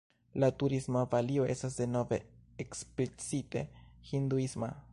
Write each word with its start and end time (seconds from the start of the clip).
La 0.43 0.47
turisma 0.61 1.01
Balio 1.11 1.45
estas 1.55 1.77
denove 1.81 2.19
eksplicite 2.65 3.63
hinduisma. 4.13 4.73